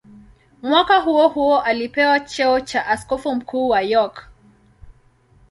[0.61, 4.29] Mwaka huohuo alipewa cheo cha askofu mkuu wa York.